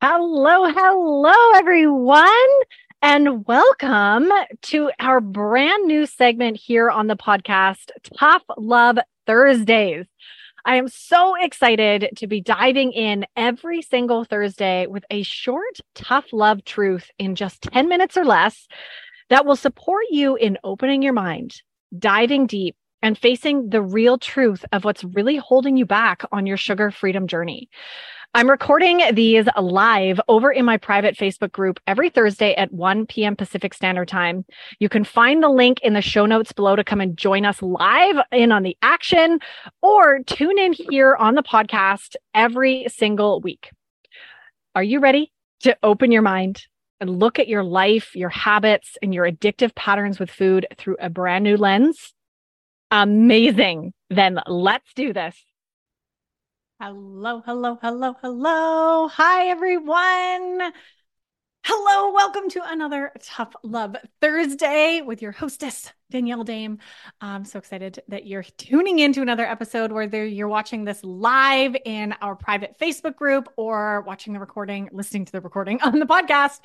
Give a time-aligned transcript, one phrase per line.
[0.00, 2.30] Hello, hello, everyone,
[3.02, 4.30] and welcome
[4.62, 10.06] to our brand new segment here on the podcast, Tough Love Thursdays.
[10.64, 16.26] I am so excited to be diving in every single Thursday with a short, tough
[16.32, 18.68] love truth in just 10 minutes or less
[19.30, 21.60] that will support you in opening your mind,
[21.98, 26.56] diving deep, and facing the real truth of what's really holding you back on your
[26.56, 27.68] sugar freedom journey.
[28.34, 33.34] I'm recording these live over in my private Facebook group every Thursday at 1 p.m.
[33.34, 34.44] Pacific Standard Time.
[34.78, 37.62] You can find the link in the show notes below to come and join us
[37.62, 39.38] live in on the action
[39.80, 43.70] or tune in here on the podcast every single week.
[44.74, 46.66] Are you ready to open your mind
[47.00, 51.08] and look at your life, your habits, and your addictive patterns with food through a
[51.08, 52.12] brand new lens?
[52.90, 53.94] Amazing.
[54.10, 55.34] Then let's do this.
[56.80, 59.08] Hello, hello, hello, hello.
[59.08, 60.72] Hi, everyone.
[61.64, 66.78] Hello, welcome to another Tough Love Thursday with your hostess, Danielle Dame.
[67.20, 72.14] I'm so excited that you're tuning into another episode, whether you're watching this live in
[72.22, 76.60] our private Facebook group or watching the recording, listening to the recording on the podcast.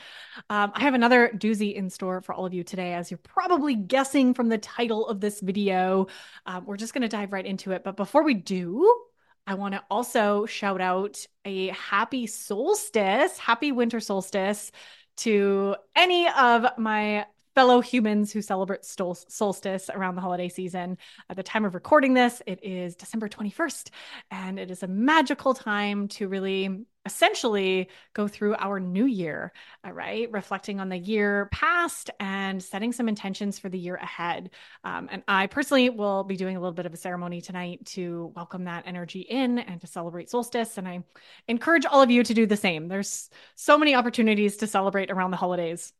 [0.48, 3.74] Um, I have another doozy in store for all of you today, as you're probably
[3.74, 6.06] guessing from the title of this video.
[6.46, 7.84] Um, we're just going to dive right into it.
[7.84, 9.06] But before we do,
[9.46, 14.72] I want to also shout out a happy solstice, happy winter solstice
[15.18, 17.26] to any of my
[17.56, 20.98] fellow humans who celebrate solstice around the holiday season.
[21.30, 23.90] At the time of recording this, it is December 21st,
[24.32, 29.52] and it is a magical time to really essentially go through our new year,
[29.84, 34.52] all right, reflecting on the year past and setting some intentions for the year ahead.
[34.84, 38.32] Um, and I personally will be doing a little bit of a ceremony tonight to
[38.36, 40.78] welcome that energy in and to celebrate solstice.
[40.78, 41.04] And I
[41.48, 42.88] encourage all of you to do the same.
[42.88, 45.92] There's so many opportunities to celebrate around the holidays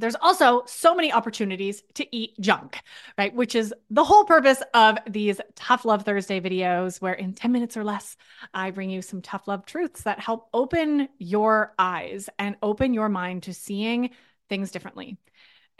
[0.00, 2.80] there's also so many opportunities to eat junk,
[3.18, 3.34] right?
[3.34, 7.76] Which is the whole purpose of these Tough Love Thursday videos, where in 10 minutes
[7.76, 8.16] or less,
[8.54, 13.08] I bring you some tough love truths that help open your eyes and open your
[13.08, 14.10] mind to seeing
[14.48, 15.16] things differently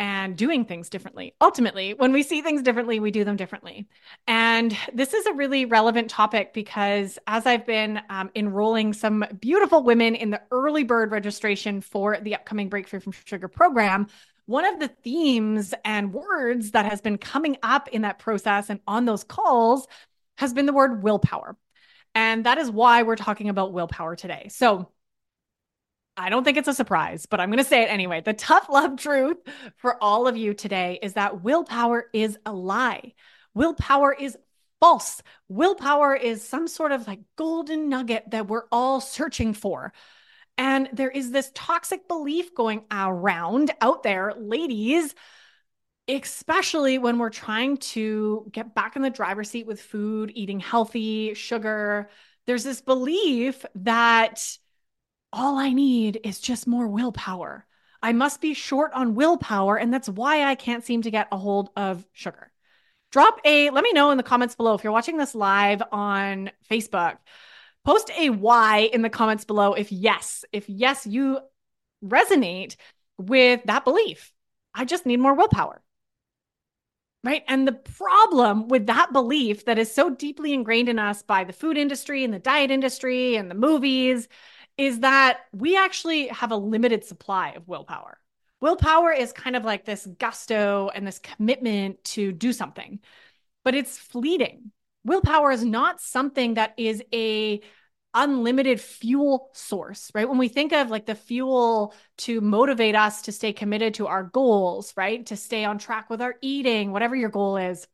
[0.00, 1.34] and doing things differently.
[1.42, 3.86] Ultimately, when we see things differently, we do them differently.
[4.26, 9.82] And this is a really relevant topic because as I've been um, enrolling some beautiful
[9.82, 14.06] women in the early bird registration for the upcoming Break Free from Sugar program,
[14.46, 18.80] one of the themes and words that has been coming up in that process and
[18.86, 19.86] on those calls
[20.38, 21.58] has been the word willpower.
[22.14, 24.48] And that is why we're talking about willpower today.
[24.48, 24.90] So,
[26.20, 28.20] I don't think it's a surprise, but I'm going to say it anyway.
[28.20, 29.38] The tough love truth
[29.76, 33.14] for all of you today is that willpower is a lie.
[33.54, 34.36] Willpower is
[34.80, 35.22] false.
[35.48, 39.94] Willpower is some sort of like golden nugget that we're all searching for.
[40.58, 45.14] And there is this toxic belief going around out there, ladies,
[46.06, 51.32] especially when we're trying to get back in the driver's seat with food, eating healthy,
[51.32, 52.10] sugar.
[52.46, 54.58] There's this belief that
[55.32, 57.66] all I need is just more willpower.
[58.02, 61.36] I must be short on willpower, and that's why I can't seem to get a
[61.36, 62.50] hold of sugar.
[63.10, 66.50] Drop a, let me know in the comments below if you're watching this live on
[66.70, 67.18] Facebook.
[67.84, 71.40] Post a why in the comments below if yes, if yes, you
[72.04, 72.76] resonate
[73.18, 74.32] with that belief.
[74.74, 75.82] I just need more willpower.
[77.22, 77.42] Right.
[77.48, 81.52] And the problem with that belief that is so deeply ingrained in us by the
[81.52, 84.26] food industry and the diet industry and the movies
[84.80, 88.18] is that we actually have a limited supply of willpower.
[88.62, 92.98] Willpower is kind of like this gusto and this commitment to do something,
[93.62, 94.72] but it's fleeting.
[95.04, 97.60] Willpower is not something that is a
[98.14, 100.26] unlimited fuel source, right?
[100.28, 104.24] When we think of like the fuel to motivate us to stay committed to our
[104.24, 105.24] goals, right?
[105.26, 107.86] To stay on track with our eating, whatever your goal is,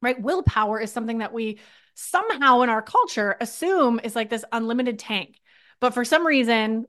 [0.00, 0.20] right?
[0.20, 1.58] Willpower is something that we
[1.94, 5.38] somehow in our culture assume is like this unlimited tank.
[5.80, 6.86] But for some reason,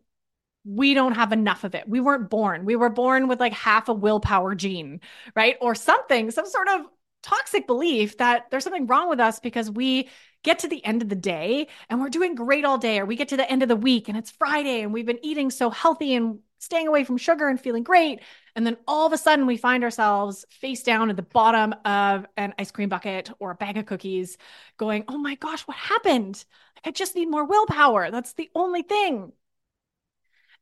[0.66, 1.88] we don't have enough of it.
[1.88, 2.66] We weren't born.
[2.66, 5.00] We were born with like half a willpower gene,
[5.36, 5.58] right?
[5.62, 6.82] Or something, some sort of
[7.22, 10.10] toxic belief that there's something wrong with us because we
[10.44, 13.16] get to the end of the day and we're doing great all day, or we
[13.16, 15.70] get to the end of the week and it's Friday and we've been eating so
[15.70, 18.20] healthy and staying away from sugar and feeling great.
[18.56, 22.26] And then all of a sudden we find ourselves face down at the bottom of
[22.36, 24.38] an ice cream bucket or a bag of cookies
[24.78, 26.44] going, oh my gosh, what happened?
[26.84, 28.12] I just need more willpower.
[28.12, 29.32] That's the only thing.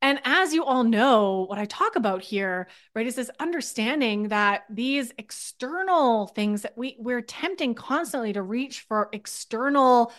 [0.02, 4.66] And as you all know, what I talk about here, right, is this understanding that
[4.70, 10.12] these external things that we we're tempting constantly to reach for external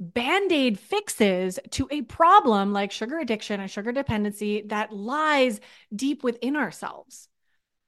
[0.00, 5.60] band aid fixes to a problem like sugar addiction and sugar dependency that lies
[5.94, 7.28] deep within ourselves.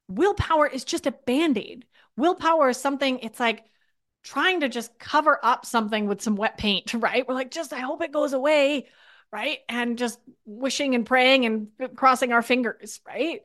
[0.08, 1.86] Willpower is just a band aid.
[2.18, 3.64] Willpower is something, it's like
[4.22, 7.26] trying to just cover up something with some wet paint, right?
[7.26, 8.88] We're like, just, I hope it goes away,
[9.32, 9.60] right?
[9.70, 13.40] And just wishing and praying and crossing our fingers, right?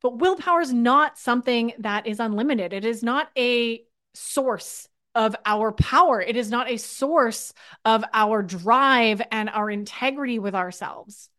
[0.00, 2.72] But willpower is not something that is unlimited.
[2.72, 3.82] It is not a
[4.14, 6.20] source of our power.
[6.20, 7.54] It is not a source
[7.86, 11.30] of our drive and our integrity with ourselves.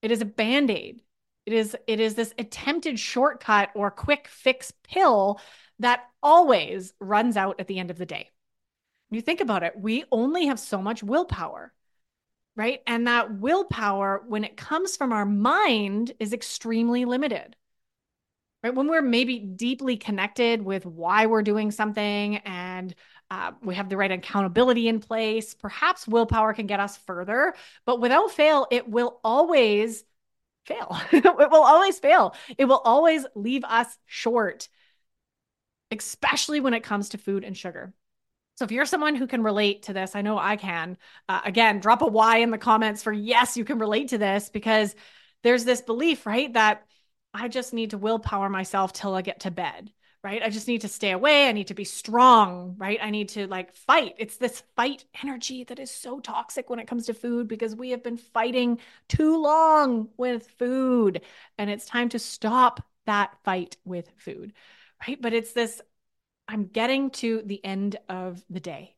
[0.00, 1.02] It is a band aid.
[1.44, 5.40] It is, it is this attempted shortcut or quick fix pill
[5.78, 8.30] that always runs out at the end of the day.
[9.10, 11.72] When you think about it, we only have so much willpower,
[12.56, 12.80] right?
[12.86, 17.56] And that willpower, when it comes from our mind, is extremely limited
[18.62, 18.74] right?
[18.74, 22.94] When we're maybe deeply connected with why we're doing something and
[23.30, 27.54] uh, we have the right accountability in place, perhaps willpower can get us further.
[27.84, 30.04] But without fail, it will always
[30.64, 30.98] fail.
[31.12, 32.34] it will always fail.
[32.56, 34.68] It will always leave us short,
[35.90, 37.92] especially when it comes to food and sugar.
[38.56, 40.96] So if you're someone who can relate to this, I know I can.
[41.28, 44.48] Uh, again, drop a Y in the comments for yes, you can relate to this
[44.48, 44.94] because
[45.42, 46.86] there's this belief, right, that
[47.36, 49.92] I just need to willpower myself till I get to bed,
[50.24, 50.42] right?
[50.42, 51.48] I just need to stay away.
[51.48, 52.98] I need to be strong, right?
[53.00, 54.14] I need to like fight.
[54.18, 57.90] It's this fight energy that is so toxic when it comes to food because we
[57.90, 58.78] have been fighting
[59.08, 61.20] too long with food.
[61.58, 64.54] And it's time to stop that fight with food,
[65.06, 65.20] right?
[65.20, 65.82] But it's this
[66.48, 68.94] I'm getting to the end of the day,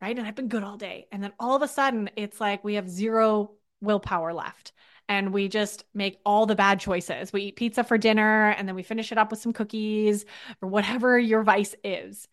[0.00, 0.16] right?
[0.16, 1.08] And I've been good all day.
[1.10, 4.72] And then all of a sudden, it's like we have zero willpower left
[5.10, 7.32] and we just make all the bad choices.
[7.32, 10.24] We eat pizza for dinner and then we finish it up with some cookies
[10.62, 12.28] or whatever your vice is.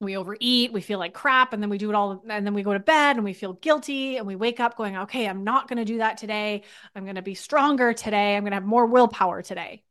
[0.00, 2.64] We overeat, we feel like crap, and then we do it all, and then we
[2.64, 5.68] go to bed and we feel guilty and we wake up going, okay, I'm not
[5.68, 6.64] going to do that today.
[6.94, 8.36] I'm going to be stronger today.
[8.36, 9.84] I'm going to have more willpower today.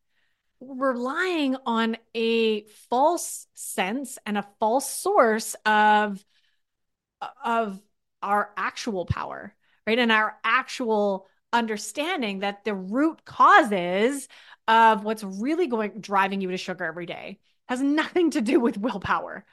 [0.59, 6.23] Relying on a false sense and a false source of,
[7.43, 7.81] of
[8.21, 9.55] our actual power,
[9.87, 9.97] right?
[9.97, 14.27] And our actual understanding that the root causes
[14.67, 18.77] of what's really going driving you to sugar every day has nothing to do with
[18.77, 19.45] willpower.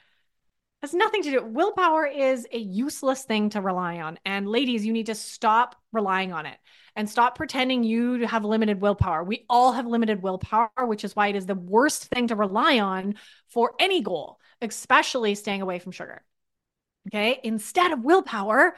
[0.81, 1.43] Has nothing to do.
[1.45, 4.19] Willpower is a useless thing to rely on.
[4.25, 6.57] And ladies, you need to stop relying on it
[6.95, 9.23] and stop pretending you have limited willpower.
[9.23, 12.79] We all have limited willpower, which is why it is the worst thing to rely
[12.79, 13.15] on
[13.47, 16.21] for any goal, especially staying away from sugar.
[17.07, 17.39] Okay.
[17.43, 18.75] Instead of willpower,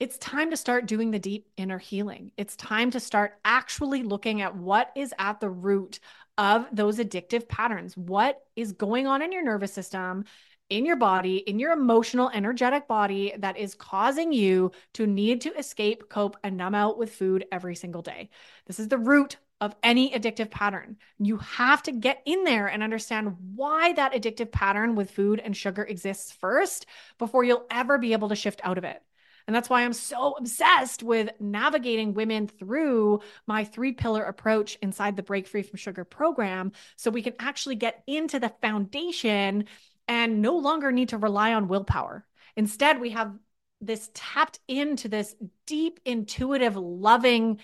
[0.00, 2.32] it's time to start doing the deep inner healing.
[2.38, 6.00] It's time to start actually looking at what is at the root
[6.38, 7.98] of those addictive patterns.
[7.98, 10.24] What is going on in your nervous system,
[10.70, 15.54] in your body, in your emotional, energetic body that is causing you to need to
[15.58, 18.30] escape, cope, and numb out with food every single day.
[18.66, 20.96] This is the root of any addictive pattern.
[21.18, 25.54] You have to get in there and understand why that addictive pattern with food and
[25.54, 26.86] sugar exists first
[27.18, 29.02] before you'll ever be able to shift out of it.
[29.50, 33.18] And that's why I'm so obsessed with navigating women through
[33.48, 37.74] my three pillar approach inside the Break Free from Sugar program so we can actually
[37.74, 39.64] get into the foundation
[40.06, 42.24] and no longer need to rely on willpower.
[42.54, 43.34] Instead, we have
[43.80, 45.34] this tapped into this
[45.66, 47.58] deep, intuitive, loving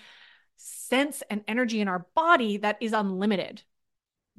[0.57, 3.63] sense and energy in our body that is unlimited.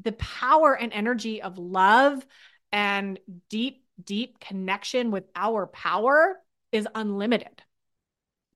[0.03, 2.27] The power and energy of love
[2.73, 3.19] and
[3.49, 7.63] deep, deep connection with our power is unlimited,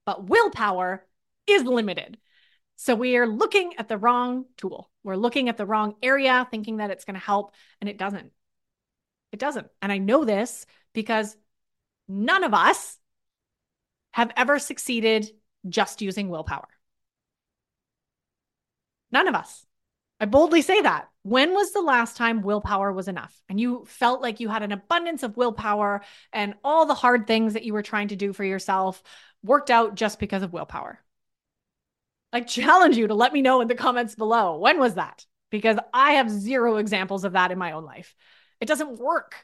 [0.05, 1.05] but willpower
[1.47, 2.17] is limited.
[2.75, 4.89] So we are looking at the wrong tool.
[5.03, 8.31] We're looking at the wrong area, thinking that it's going to help, and it doesn't.
[9.31, 9.67] It doesn't.
[9.81, 11.35] And I know this because
[12.07, 12.97] none of us
[14.11, 15.29] have ever succeeded
[15.67, 16.67] just using willpower.
[19.11, 19.65] None of us.
[20.23, 21.09] I boldly say that.
[21.23, 24.71] When was the last time willpower was enough and you felt like you had an
[24.71, 26.01] abundance of willpower
[26.31, 29.03] and all the hard things that you were trying to do for yourself
[29.43, 30.97] worked out just because of willpower?
[32.31, 34.59] I challenge you to let me know in the comments below.
[34.59, 35.25] When was that?
[35.51, 38.15] Because I have zero examples of that in my own life.
[38.61, 39.35] It doesn't work.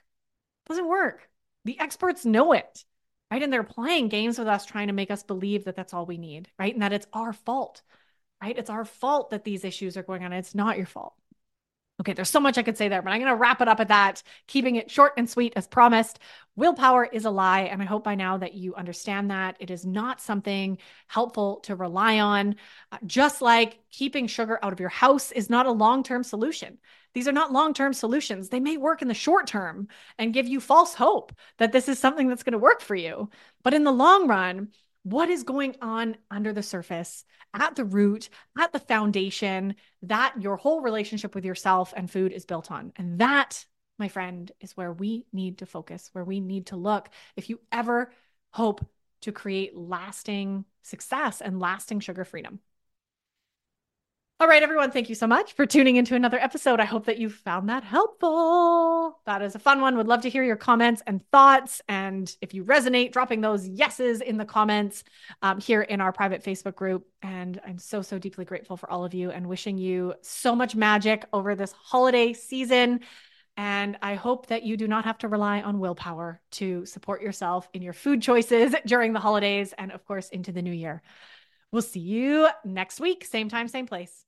[0.66, 1.28] It doesn't work.
[1.66, 2.86] The experts know it,
[3.30, 3.44] right?
[3.44, 6.18] And they're playing games with us, trying to make us believe that that's all we
[6.18, 6.74] need, right?
[6.74, 7.82] And that it's our fault,
[8.42, 8.58] right?
[8.58, 10.34] It's our fault that these issues are going on.
[10.34, 11.14] It's not your fault.
[12.00, 13.82] Okay, there's so much I could say there, but I'm going to wrap it up
[13.82, 16.20] at that, keeping it short and sweet as promised.
[16.56, 17.64] Willpower is a lie.
[17.64, 20.78] And I hope by now that you understand that it is not something
[21.08, 22.56] helpful to rely on.
[22.94, 26.78] Uh, just like keeping sugar out of your house is not a long term solution.
[27.14, 28.48] These are not long term solutions.
[28.48, 32.00] They may work in the short term and give you false hope that this is
[32.00, 33.30] something that's going to work for you.
[33.62, 34.70] But in the long run,
[35.04, 40.58] what is going on under the surface, at the root, at the foundation that your
[40.58, 42.92] whole relationship with yourself and food is built on.
[42.96, 43.66] And that,
[43.98, 47.10] my friend, is where we need to focus, where we need to look.
[47.36, 48.12] If you ever
[48.52, 48.86] hope
[49.22, 52.60] to create lasting success and lasting sugar freedom.
[54.42, 56.80] All right, everyone, thank you so much for tuning into another episode.
[56.80, 59.20] I hope that you found that helpful.
[59.26, 59.98] That is a fun one.
[59.98, 61.82] Would love to hear your comments and thoughts.
[61.90, 65.04] And if you resonate, dropping those yeses in the comments
[65.42, 67.06] um, here in our private Facebook group.
[67.22, 70.74] And I'm so, so deeply grateful for all of you and wishing you so much
[70.74, 73.02] magic over this holiday season.
[73.58, 77.68] And I hope that you do not have to rely on willpower to support yourself
[77.74, 81.02] in your food choices during the holidays and, of course, into the new year.
[81.74, 84.24] We'll see you next week, same time, same place.